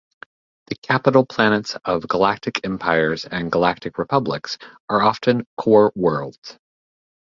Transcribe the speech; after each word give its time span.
The 0.65 0.75
capital 0.77 1.27
planets 1.27 1.75
of 1.85 2.07
galactic 2.07 2.61
empires 2.65 3.23
and 3.25 3.51
galactic 3.51 3.99
republics 3.99 4.57
are 4.89 4.99
often 4.99 5.45
core 5.59 5.93
worlds. 5.95 6.57